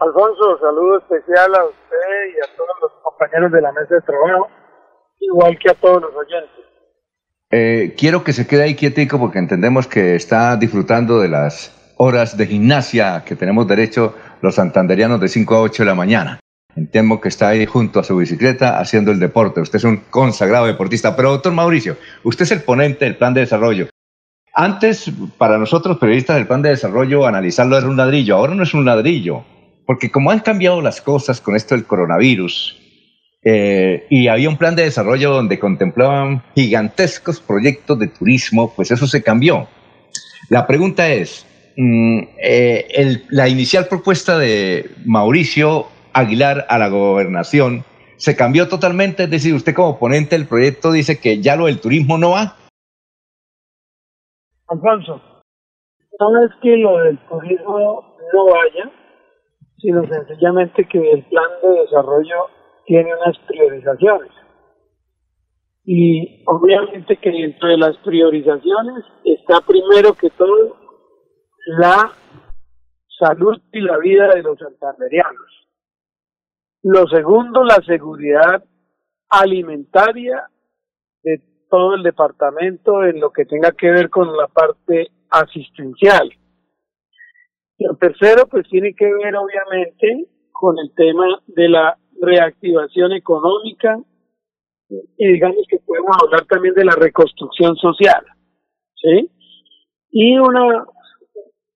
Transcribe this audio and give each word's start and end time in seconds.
Alfonso, 0.00 0.58
saludo 0.60 0.98
especial 0.98 1.54
a 1.56 1.64
usted 1.64 2.34
y 2.34 2.38
a 2.38 2.56
todos 2.56 2.76
los 2.82 2.92
compañeros 3.02 3.50
de 3.50 3.60
la 3.60 3.72
mesa 3.72 3.96
de 3.96 4.00
trabajo, 4.02 4.48
igual 5.18 5.58
que 5.58 5.70
a 5.70 5.74
todos 5.74 6.02
los 6.02 6.14
oyentes. 6.14 6.64
Eh, 7.50 7.94
quiero 7.98 8.22
que 8.22 8.32
se 8.32 8.46
quede 8.46 8.62
ahí 8.62 8.74
quietico 8.76 9.18
porque 9.18 9.38
entendemos 9.38 9.86
que 9.88 10.14
está 10.14 10.56
disfrutando 10.56 11.18
de 11.20 11.28
las 11.28 11.94
horas 11.96 12.36
de 12.36 12.46
gimnasia 12.46 13.24
que 13.24 13.34
tenemos 13.34 13.66
derecho 13.66 14.14
los 14.40 14.54
santanderianos 14.54 15.20
de 15.20 15.28
5 15.28 15.54
a 15.54 15.60
8 15.62 15.82
de 15.82 15.86
la 15.86 15.94
mañana. 15.94 16.40
Entiendo 16.76 17.20
que 17.20 17.28
está 17.28 17.48
ahí 17.48 17.66
junto 17.66 17.98
a 17.98 18.04
su 18.04 18.16
bicicleta 18.16 18.78
haciendo 18.78 19.10
el 19.10 19.18
deporte. 19.18 19.60
Usted 19.60 19.78
es 19.78 19.84
un 19.84 19.96
consagrado 20.10 20.66
deportista. 20.66 21.16
Pero, 21.16 21.30
doctor 21.30 21.52
Mauricio, 21.52 21.96
usted 22.22 22.44
es 22.44 22.52
el 22.52 22.62
ponente 22.62 23.04
del 23.04 23.16
plan 23.16 23.34
de 23.34 23.40
desarrollo. 23.40 23.88
Antes, 24.54 25.10
para 25.38 25.58
nosotros 25.58 25.98
periodistas 25.98 26.36
del 26.36 26.46
plan 26.46 26.62
de 26.62 26.68
desarrollo, 26.68 27.26
analizarlo 27.26 27.76
era 27.76 27.88
un 27.88 27.96
ladrillo. 27.96 28.36
Ahora 28.36 28.54
no 28.54 28.62
es 28.62 28.74
un 28.74 28.84
ladrillo. 28.84 29.42
Porque 29.88 30.10
como 30.10 30.30
han 30.30 30.40
cambiado 30.40 30.82
las 30.82 31.00
cosas 31.00 31.40
con 31.40 31.56
esto 31.56 31.74
del 31.74 31.86
coronavirus, 31.86 32.78
eh, 33.42 34.06
y 34.10 34.28
había 34.28 34.50
un 34.50 34.58
plan 34.58 34.76
de 34.76 34.82
desarrollo 34.82 35.32
donde 35.32 35.58
contemplaban 35.58 36.42
gigantescos 36.54 37.40
proyectos 37.40 37.98
de 37.98 38.08
turismo, 38.08 38.70
pues 38.76 38.90
eso 38.90 39.06
se 39.06 39.22
cambió. 39.22 39.66
La 40.50 40.66
pregunta 40.66 41.08
es, 41.08 41.46
mm, 41.78 42.18
eh, 42.36 43.22
la 43.30 43.48
inicial 43.48 43.86
propuesta 43.88 44.38
de 44.38 44.90
Mauricio 45.06 45.86
Aguilar 46.12 46.66
a 46.68 46.76
la 46.76 46.88
gobernación 46.88 47.82
se 48.18 48.36
cambió 48.36 48.68
totalmente, 48.68 49.22
es 49.22 49.30
decir, 49.30 49.54
usted 49.54 49.72
como 49.72 49.98
ponente 49.98 50.36
del 50.36 50.46
proyecto 50.46 50.92
dice 50.92 51.18
que 51.18 51.40
ya 51.40 51.56
lo 51.56 51.64
del 51.64 51.80
turismo 51.80 52.18
no 52.18 52.32
va. 52.32 52.56
Alfonso, 54.66 55.22
no 56.20 56.44
es 56.44 56.50
que 56.60 56.76
lo 56.76 56.98
del 56.98 57.18
turismo 57.26 58.04
no 58.34 58.44
vaya, 58.44 58.92
sino 59.78 60.06
sencillamente 60.06 60.86
que 60.86 60.98
el 60.98 61.24
plan 61.24 61.50
de 61.62 61.80
desarrollo 61.80 62.46
tiene 62.86 63.14
unas 63.14 63.38
priorizaciones. 63.46 64.30
Y 65.84 66.42
obviamente 66.46 67.16
que 67.16 67.30
dentro 67.30 67.68
de 67.68 67.78
las 67.78 67.96
priorizaciones 67.98 69.04
está 69.24 69.60
primero 69.66 70.12
que 70.14 70.30
todo 70.30 70.76
la 71.66 72.12
salud 73.18 73.60
y 73.72 73.80
la 73.80 73.98
vida 73.98 74.28
de 74.34 74.42
los 74.42 74.58
santanderianos. 74.58 75.68
Lo 76.82 77.06
segundo, 77.08 77.64
la 77.64 77.82
seguridad 77.86 78.64
alimentaria 79.28 80.48
de 81.22 81.42
todo 81.68 81.94
el 81.94 82.02
departamento 82.02 83.04
en 83.04 83.20
lo 83.20 83.30
que 83.30 83.44
tenga 83.44 83.72
que 83.72 83.90
ver 83.90 84.08
con 84.10 84.36
la 84.36 84.46
parte 84.46 85.08
asistencial. 85.30 86.30
Lo 87.78 87.96
tercero, 87.96 88.46
pues 88.48 88.68
tiene 88.68 88.94
que 88.94 89.04
ver 89.04 89.36
obviamente 89.36 90.26
con 90.52 90.76
el 90.78 90.92
tema 90.94 91.40
de 91.46 91.68
la 91.68 91.98
reactivación 92.20 93.12
económica 93.12 93.98
y 94.88 95.32
digamos 95.32 95.64
que 95.68 95.78
podemos 95.78 96.16
hablar 96.24 96.46
también 96.46 96.74
de 96.74 96.84
la 96.84 96.94
reconstrucción 96.94 97.76
social, 97.76 98.24
¿sí? 98.94 99.30
Y 100.10 100.38
una, 100.38 100.86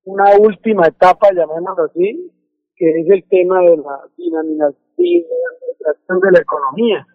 una 0.05 0.36
última 0.41 0.86
etapa, 0.86 1.28
llamémoslo 1.33 1.84
así, 1.84 2.33
que 2.75 3.00
es 3.00 3.11
el 3.11 3.25
tema 3.28 3.61
de 3.61 3.77
la 3.77 4.00
dinamización 4.17 6.20
de 6.20 6.33
la 6.33 6.41
economía, 6.41 7.06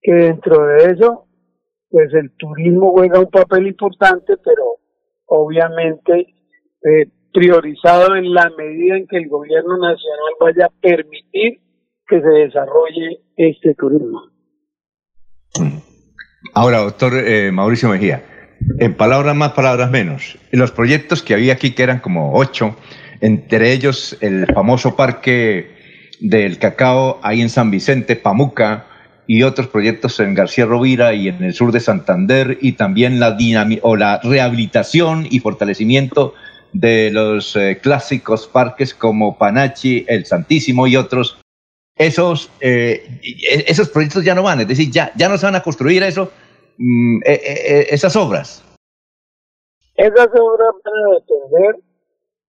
que 0.00 0.12
dentro 0.12 0.66
de 0.66 0.92
eso, 0.92 1.26
pues 1.90 2.12
el 2.14 2.34
turismo 2.36 2.92
juega 2.92 3.20
un 3.20 3.30
papel 3.30 3.66
importante, 3.66 4.36
pero 4.38 4.78
obviamente 5.26 6.34
eh, 6.82 7.10
priorizado 7.36 8.16
en 8.16 8.32
la 8.32 8.50
medida 8.56 8.96
en 8.96 9.06
que 9.06 9.18
el 9.18 9.28
gobierno 9.28 9.76
nacional 9.76 10.32
vaya 10.40 10.66
a 10.66 10.80
permitir 10.80 11.60
que 12.08 12.20
se 12.22 12.28
desarrolle 12.28 13.20
este 13.36 13.74
turismo. 13.74 14.22
Ahora, 16.54 16.78
doctor 16.78 17.12
eh, 17.14 17.52
Mauricio 17.52 17.90
Mejía, 17.90 18.24
en 18.78 18.94
palabras 18.94 19.36
más, 19.36 19.52
palabras 19.52 19.90
menos, 19.90 20.38
los 20.50 20.72
proyectos 20.72 21.22
que 21.22 21.34
había 21.34 21.52
aquí, 21.52 21.72
que 21.72 21.82
eran 21.82 21.98
como 21.98 22.32
ocho, 22.38 22.74
entre 23.20 23.70
ellos 23.72 24.16
el 24.22 24.46
famoso 24.46 24.96
parque 24.96 25.76
del 26.20 26.58
cacao 26.58 27.20
ahí 27.22 27.42
en 27.42 27.50
San 27.50 27.70
Vicente, 27.70 28.16
Pamuca, 28.16 28.86
y 29.26 29.42
otros 29.42 29.66
proyectos 29.66 30.20
en 30.20 30.34
García 30.34 30.64
Rovira 30.64 31.12
y 31.12 31.28
en 31.28 31.44
el 31.44 31.52
sur 31.52 31.70
de 31.70 31.80
Santander, 31.80 32.56
y 32.62 32.72
también 32.72 33.20
la, 33.20 33.36
o 33.82 33.96
la 33.96 34.20
rehabilitación 34.22 35.26
y 35.28 35.40
fortalecimiento 35.40 36.32
de 36.78 37.10
los 37.10 37.56
eh, 37.56 37.78
clásicos 37.82 38.46
parques 38.46 38.94
como 38.94 39.36
Panachi, 39.38 40.04
El 40.08 40.26
Santísimo 40.26 40.86
y 40.86 40.96
otros 40.96 41.38
esos, 41.96 42.50
eh, 42.60 43.02
esos 43.66 43.88
proyectos 43.88 44.22
ya 44.22 44.34
no 44.34 44.42
van, 44.42 44.60
es 44.60 44.68
decir, 44.68 44.90
ya, 44.90 45.10
ya 45.16 45.28
no 45.28 45.38
se 45.38 45.46
van 45.46 45.56
a 45.56 45.62
construir 45.62 46.02
eso, 46.02 46.30
mm, 46.76 47.22
eh, 47.24 47.40
eh, 47.42 47.86
esas 47.90 48.14
obras. 48.16 48.62
Esas 49.94 50.28
obras 50.28 50.74
van 50.84 50.94
a 50.94 51.14
depender 51.14 51.76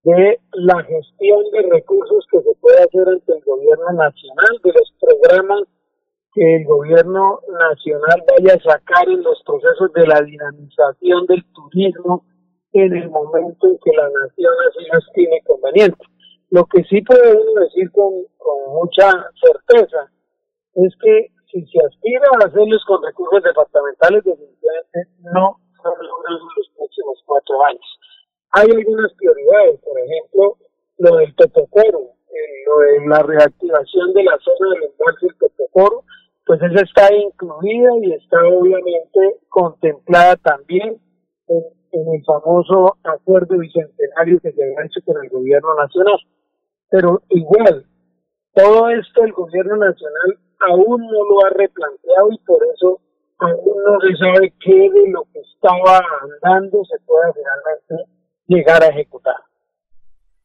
de 0.04 0.40
la 0.52 0.84
gestión 0.84 1.44
de 1.54 1.70
recursos 1.72 2.28
que 2.30 2.40
se 2.42 2.56
puede 2.60 2.78
hacer 2.78 3.08
ante 3.08 3.34
el 3.34 3.44
gobierno 3.46 3.94
nacional, 3.94 4.60
de 4.64 4.74
los 4.74 4.94
programas 5.00 5.62
que 6.34 6.56
el 6.58 6.66
gobierno 6.66 7.40
nacional 7.50 8.24
vaya 8.28 8.56
a 8.56 8.72
sacar 8.72 9.08
en 9.08 9.24
los 9.24 9.42
procesos 9.46 9.94
de 9.94 10.08
la 10.08 10.22
dinamización 10.22 11.26
del 11.26 11.44
turismo 11.54 12.26
en 12.82 12.96
el 12.96 13.10
momento 13.10 13.68
en 13.68 13.78
que 13.84 13.92
la 13.96 14.10
nación 14.10 14.54
así 14.70 14.86
los 14.92 15.12
tiene 15.14 15.42
conveniente. 15.46 16.04
Lo 16.50 16.66
que 16.66 16.84
sí 16.84 17.02
podemos 17.02 17.46
decir 17.60 17.92
con, 17.92 18.14
mucha 18.70 19.12
certeza 19.42 20.10
es 20.76 20.94
que 21.02 21.28
si 21.52 21.66
se 21.68 21.80
aspira 21.86 22.28
a 22.34 22.46
hacerlos 22.46 22.84
con 22.86 23.04
recursos 23.04 23.44
departamentales, 23.44 24.24
definitivamente 24.24 25.00
no 25.20 25.60
se 25.76 25.90
logran 25.90 26.38
en 26.38 26.48
los 26.56 26.70
próximos 26.76 27.24
cuatro 27.26 27.64
años. 27.66 28.00
Hay 28.52 28.68
algunas 28.70 29.14
prioridades, 29.14 29.80
por 29.82 30.00
ejemplo, 30.00 30.58
lo 31.00 31.18
del 31.18 31.36
Totocoro, 31.36 32.00
eh, 32.30 32.64
lo 32.66 32.80
de 32.80 33.08
la 33.08 33.24
reactivación 33.24 34.14
de 34.14 34.24
la 34.24 34.38
zona 34.40 34.74
del 34.74 34.84
embalse 34.84 35.26
del 35.26 35.38
Totocoro, 35.38 36.04
pues 36.46 36.62
esa 36.62 36.82
está 36.82 37.14
incluida 37.14 37.90
y 38.02 38.14
está 38.14 38.38
obviamente 38.48 39.40
contemplada 39.50 40.38
también 40.38 40.98
en, 41.48 41.77
en 41.92 42.14
el 42.14 42.24
famoso 42.26 42.98
acuerdo 43.04 43.58
bicentenario 43.58 44.40
que 44.40 44.52
se 44.52 44.64
ha 44.64 44.86
hecho 44.86 45.00
con 45.06 45.24
el 45.24 45.30
gobierno 45.30 45.76
nacional. 45.76 46.20
Pero 46.90 47.22
igual, 47.30 47.86
todo 48.54 48.90
esto 48.90 49.24
el 49.24 49.34
gobierno 49.34 49.78
nacional 49.78 50.38
aún 50.70 51.02
no 51.02 51.24
lo 51.30 51.46
ha 51.46 51.50
replanteado 51.50 52.32
y 52.32 52.38
por 52.40 52.60
eso 52.74 53.00
aún 53.40 53.84
no 53.86 54.00
se 54.02 54.16
sabe 54.18 54.54
qué 54.60 54.90
de 54.90 55.12
lo 55.12 55.24
que 55.32 55.40
estaba 55.40 56.02
andando 56.22 56.84
se 56.86 56.98
pueda 57.06 57.34
finalmente 57.34 58.12
llegar 58.48 58.84
a 58.84 58.88
ejecutar. 58.88 59.36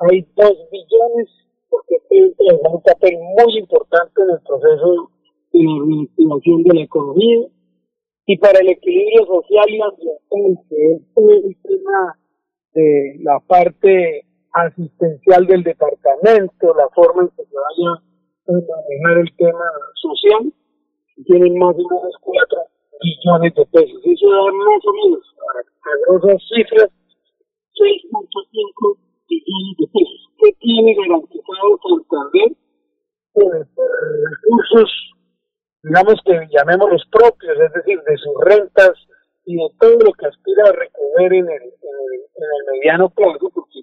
hay 0.00 0.26
2 0.34 0.50
billones, 0.72 1.28
porque 1.70 1.96
este 1.96 2.46
es 2.46 2.60
un 2.70 2.82
papel 2.82 3.16
muy 3.18 3.58
importante 3.58 4.22
en 4.22 4.30
el 4.30 4.40
proceso 4.40 5.10
de 5.52 5.62
la 5.64 5.84
reactivación 5.86 6.62
de 6.64 6.74
la 6.74 6.82
economía 6.82 7.46
y 8.26 8.38
para 8.38 8.60
el 8.60 8.68
equilibrio 8.68 9.26
social 9.26 9.70
y 9.70 9.80
ambiental, 9.80 10.64
que 10.68 10.92
es 10.94 11.44
el 11.44 11.56
tema 11.62 12.18
de 12.74 13.16
la 13.22 13.40
parte 13.46 14.24
asistencial 14.52 15.46
del 15.46 15.62
departamento, 15.62 16.74
la 16.74 16.88
forma 16.94 17.22
en 17.22 17.28
que 17.30 17.44
se 17.44 17.54
vaya 17.54 17.90
a 17.92 18.52
manejar 18.52 19.18
el 19.18 19.36
tema 19.36 19.64
social, 19.94 20.52
tienen 21.26 21.58
más 21.58 21.74
o 21.74 21.78
menos 21.78 22.14
4 22.20 22.58
billones 23.02 23.54
de 23.54 23.66
pesos. 23.66 24.00
Eso 24.04 24.30
da 24.30 24.42
más 24.52 24.82
o 24.86 24.92
menos, 24.92 25.34
a, 25.40 26.12
grosas 26.12 26.42
cifras, 26.54 26.90
6.5 27.74 28.98
billones 29.28 29.76
de 29.78 29.86
pesos. 29.86 30.29
¿Qué 30.40 30.52
tiene 30.58 30.94
garantizado 30.94 31.78
Santander? 31.82 32.56
Pues, 33.32 33.68
recursos 34.30 34.90
digamos 35.82 36.14
que 36.24 36.32
llamémoslos 36.50 37.02
propios, 37.10 37.58
es 37.58 37.72
decir, 37.72 38.00
de 38.02 38.16
sus 38.18 38.34
rentas 38.44 38.92
y 39.44 39.56
de 39.56 39.68
todo 39.78 39.96
lo 40.04 40.12
que 40.12 40.26
aspira 40.26 40.64
a 40.68 40.72
recoger 40.72 41.32
en 41.32 41.48
el, 41.48 41.62
en 41.62 42.46
el, 42.46 42.72
mediano 42.72 43.08
plazo, 43.10 43.50
porque 43.54 43.80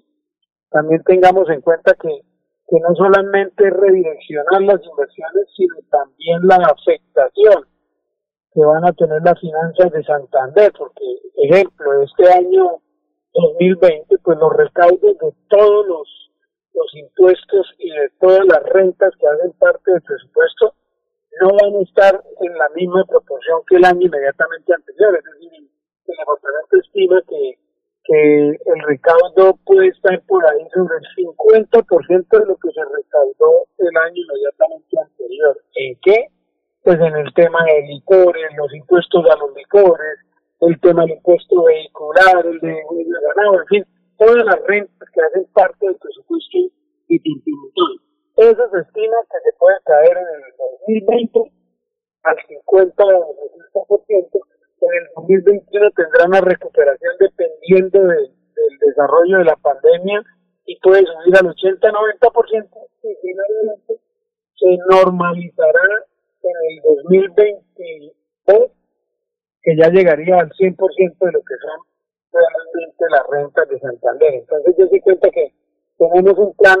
también 0.70 1.02
tengamos 1.04 1.48
en 1.50 1.60
cuenta 1.60 1.94
que, 1.94 2.08
que 2.08 2.80
no 2.80 2.94
solamente 2.94 3.70
redireccionar 3.70 4.62
las 4.62 4.80
inversiones, 4.84 5.46
sino 5.56 5.76
también 5.90 6.46
la 6.46 6.56
afectación 6.56 7.66
que 8.52 8.60
van 8.60 8.84
a 8.84 8.92
tener 8.92 9.20
las 9.22 9.38
finanzas 9.40 9.92
de 9.92 10.04
Santander, 10.04 10.72
porque, 10.78 11.04
ejemplo, 11.36 12.02
este 12.02 12.30
año 12.32 12.80
2020, 13.34 14.16
pues 14.22 14.38
los 14.38 14.52
recaudos 14.56 15.18
de 15.18 15.32
todos 15.48 15.86
los, 15.86 16.27
los 16.78 16.94
impuestos 16.94 17.74
y 17.78 17.90
de 17.90 18.10
todas 18.20 18.46
las 18.46 18.62
rentas 18.62 19.12
que 19.18 19.26
hacen 19.26 19.52
parte 19.58 19.90
del 19.90 20.02
presupuesto 20.02 20.74
no 21.40 21.48
van 21.60 21.74
a 21.76 21.82
estar 21.82 22.22
en 22.40 22.58
la 22.58 22.68
misma 22.70 23.04
proporción 23.04 23.60
que 23.68 23.76
el 23.76 23.84
año 23.84 24.06
inmediatamente 24.06 24.74
anterior. 24.74 25.18
Es 25.18 25.24
decir, 25.24 25.52
el 25.54 26.16
departamento 26.16 26.76
estima 26.78 27.22
que, 27.28 27.58
que 28.04 28.48
el 28.48 28.80
recaudo 28.86 29.58
puede 29.64 29.88
estar 29.88 30.20
por 30.26 30.44
ahí 30.46 30.66
sobre 30.74 30.96
el 30.98 31.26
50% 31.26 32.38
de 32.40 32.46
lo 32.46 32.56
que 32.56 32.70
se 32.72 32.84
recaudó 32.84 33.66
el 33.78 33.96
año 33.96 34.16
inmediatamente 34.16 34.98
anterior. 34.98 35.60
¿En 35.74 35.98
qué? 36.02 36.26
Pues 36.82 36.98
en 37.00 37.16
el 37.16 37.32
tema 37.34 37.64
de 37.64 37.82
licores, 37.82 38.50
los 38.56 38.72
impuestos 38.74 39.24
a 39.26 39.36
los 39.36 39.54
licores, 39.54 40.18
el 40.60 40.80
tema 40.80 41.02
del 41.02 41.12
impuesto 41.12 41.62
vehicular, 41.64 42.46
el 42.46 42.58
de, 42.60 42.82
ganado, 43.36 43.60
en 43.60 43.66
fin, 43.66 43.86
todas 44.18 44.44
las 44.44 44.60
rentas 44.66 45.08
que 45.14 45.20
hacen 45.22 45.44
parte 45.54 45.86
del 45.86 45.96
presupuesto 45.96 46.58
y 47.08 47.16
Eso 48.36 48.70
se 48.70 48.80
estima 48.80 49.16
que 49.30 49.38
se 49.44 49.56
puede 49.58 49.76
caer 49.84 50.16
en 50.18 50.28
el 50.28 51.02
2020 51.06 51.52
al 52.24 52.36
50 52.46 53.04
o 53.04 53.36
60%, 53.72 54.48
en 54.80 54.92
el 54.94 55.06
2021 55.16 55.90
tendrá 55.92 56.26
una 56.26 56.40
recuperación 56.40 57.14
dependiendo 57.18 58.00
del 58.00 58.78
desarrollo 58.80 59.38
de 59.38 59.44
la 59.44 59.56
pandemia 59.56 60.22
y 60.66 60.78
puede 60.80 61.04
subir 61.06 61.36
al 61.36 61.46
80-90% 61.46 62.68
y 63.02 63.16
finalmente 63.22 64.00
se 64.58 64.78
normalizará 64.90 66.04
en 66.42 66.56
el 66.70 66.82
2022 67.04 68.70
que 69.62 69.76
ya 69.76 69.88
llegaría 69.88 70.40
al 70.40 70.50
100% 70.50 70.76
de 71.18 71.32
lo 71.32 71.40
que 71.40 71.54
son 71.60 71.80
realmente 72.32 73.04
las 73.10 73.26
rentas 73.30 73.68
de 73.68 73.78
Santander. 73.80 74.34
Entonces 74.34 74.74
yo 74.78 74.86
sí 74.88 75.00
cuenta 75.00 75.30
que 75.30 75.52
tenemos 75.98 76.38
un 76.38 76.54
plan 76.54 76.78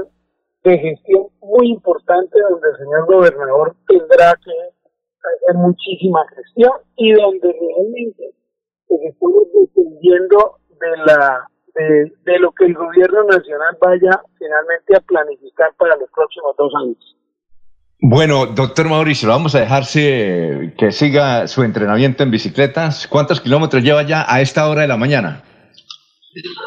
de 0.64 0.78
gestión 0.78 1.28
muy 1.40 1.70
importante 1.70 2.38
donde 2.50 2.68
el 2.70 2.76
señor 2.76 3.06
gobernador 3.06 3.76
tendrá 3.86 4.34
que 4.44 4.52
hacer 4.52 5.56
muchísima 5.56 6.26
gestión 6.34 6.72
y 6.96 7.12
donde 7.12 7.52
realmente 7.52 8.34
pues, 8.86 9.00
estamos 9.04 9.44
dependiendo 9.52 10.58
de 10.80 10.96
la 11.06 11.48
de 11.78 12.38
lo 12.40 12.50
que 12.52 12.64
el 12.64 12.74
gobierno 12.74 13.22
nacional 13.22 13.78
vaya 13.80 14.20
finalmente 14.36 14.96
a 14.96 15.00
planificar 15.00 15.72
para 15.76 15.96
los 15.96 16.10
próximos 16.10 16.56
dos 16.56 16.72
años. 16.82 17.16
Bueno, 18.00 18.46
doctor 18.46 18.88
Mauricio, 18.88 19.28
vamos 19.28 19.56
a 19.56 19.60
dejarse 19.60 20.72
que 20.78 20.92
siga 20.92 21.48
su 21.48 21.64
entrenamiento 21.64 22.22
en 22.22 22.30
bicicletas. 22.30 23.08
¿Cuántos 23.08 23.40
kilómetros 23.40 23.82
lleva 23.82 24.04
ya 24.04 24.24
a 24.32 24.40
esta 24.40 24.68
hora 24.68 24.82
de 24.82 24.88
la 24.88 24.96
mañana? 24.96 25.42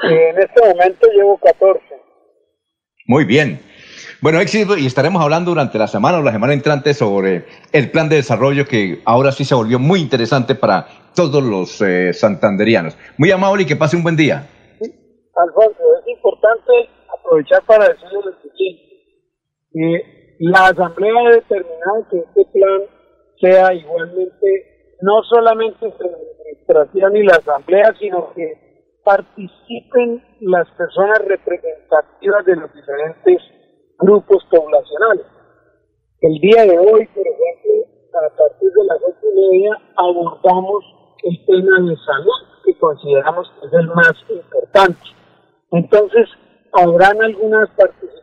En 0.04 0.38
este 0.38 0.62
momento 0.62 1.08
llevo 1.16 1.38
14. 1.38 1.80
Muy 3.08 3.24
bien. 3.24 3.62
Bueno, 4.20 4.42
éxito, 4.42 4.78
y 4.78 4.86
estaremos 4.86 5.24
hablando 5.24 5.52
durante 5.52 5.80
la 5.80 5.88
semana 5.88 6.18
o 6.18 6.22
la 6.22 6.34
semana 6.34 6.54
entrante 6.54 6.94
sobre 6.94 7.46
el 7.72 7.90
plan 7.92 8.10
de 8.10 8.18
desarrollo 8.18 8.68
que 8.68 9.02
ahora 9.06 9.32
sí 9.32 9.46
se 9.46 9.56
volvió 9.56 9.80
muy 9.80 10.02
interesante 10.02 10.54
para 10.54 10.86
todos 11.16 11.42
los 11.42 11.82
eh, 11.82 12.12
santanderianos. 12.12 12.98
Muy 13.18 13.32
amable 13.32 13.64
y 13.64 13.66
que 13.66 13.78
pase 13.78 13.96
un 13.96 14.04
buen 14.04 14.18
día. 14.18 14.50
Alfonso, 14.82 15.80
es 16.02 16.08
importante 16.10 16.90
aprovechar 17.18 17.64
para 17.66 17.88
decirle 17.88 18.20
lo 18.26 18.34
siguiente. 18.42 20.21
La 20.42 20.70
Asamblea 20.70 21.14
ha 21.20 21.36
determinado 21.36 22.08
que 22.10 22.18
este 22.18 22.46
plan 22.52 22.82
sea 23.40 23.74
igualmente, 23.76 24.98
no 25.02 25.22
solamente 25.30 25.86
entre 25.86 26.10
la 26.10 26.18
administración 26.18 27.16
y 27.16 27.24
la 27.24 27.36
Asamblea, 27.36 27.94
sino 28.00 28.34
que 28.34 28.98
participen 29.04 30.24
las 30.40 30.68
personas 30.72 31.20
representativas 31.26 32.46
de 32.46 32.56
los 32.56 32.74
diferentes 32.74 33.38
grupos 34.00 34.44
poblacionales. 34.50 35.28
El 36.22 36.34
día 36.40 36.64
de 36.64 36.80
hoy, 36.80 37.08
por 37.14 37.28
ejemplo, 37.28 37.72
a 38.14 38.36
partir 38.36 38.72
de 38.72 38.84
las 38.86 38.98
ocho 38.98 39.28
y 39.36 39.50
media, 39.52 39.78
abordamos 39.96 40.84
el 41.24 41.46
tema 41.46 41.88
de 41.88 41.96
salud, 41.98 42.64
que 42.66 42.80
consideramos 42.80 43.52
que 43.60 43.68
es 43.68 43.74
el 43.74 43.88
más 43.90 44.14
importante. 44.28 45.02
Entonces, 45.72 46.28
habrán 46.74 47.22
algunas 47.22 47.70
participaciones 47.72 48.22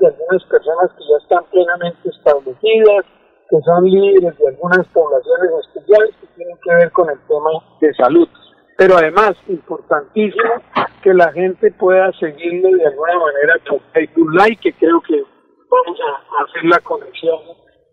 de 0.00 0.06
algunas 0.08 0.42
personas 0.44 0.90
que 0.96 1.04
ya 1.04 1.16
están 1.22 1.44
plenamente 1.50 2.08
establecidas, 2.08 3.04
que 3.48 3.60
son 3.64 3.84
líderes 3.84 4.38
de 4.38 4.48
algunas 4.48 4.86
poblaciones 4.88 5.50
especiales 5.66 6.14
que 6.20 6.26
tienen 6.36 6.56
que 6.62 6.74
ver 6.74 6.90
con 6.92 7.10
el 7.10 7.18
tema 7.26 7.50
de 7.80 7.94
salud. 7.94 8.28
Pero 8.76 8.96
además, 8.96 9.34
importantísimo, 9.48 10.54
que 11.02 11.12
la 11.12 11.30
gente 11.32 11.70
pueda 11.72 12.10
seguirle 12.18 12.74
de 12.74 12.86
alguna 12.86 13.18
manera 13.18 13.54
con 13.68 13.80
Facebook 13.92 14.30
Live, 14.32 14.58
que 14.62 14.72
creo 14.74 15.00
que 15.02 15.22
vamos 15.68 15.98
a 16.00 16.44
hacer 16.44 16.64
la 16.64 16.78
conexión 16.78 17.38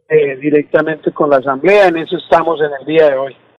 eh, 0.10 0.38
directamente 0.38 1.12
con 1.12 1.30
la 1.30 1.38
Asamblea. 1.38 1.88
En 1.88 1.98
eso 1.98 2.18
estamos 2.18 2.60
en 2.62 2.72
el 2.80 2.86
día 2.86 3.10
de 3.10 3.18
hoy. 3.18 3.36